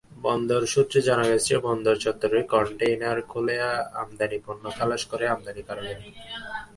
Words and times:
বন্দর 0.25 0.61
সূত্রে 0.73 0.99
জানা 1.07 1.25
গেছে, 1.31 1.53
বন্দর 1.67 1.95
চত্বরে 2.03 2.39
কনটেইনার 2.53 3.19
খুলে 3.31 3.55
আমদানি 4.01 4.37
পণ্য 4.45 4.63
খালাস 4.77 5.01
করেন 5.11 5.27
আমদানিকারকেরা। 5.35 6.03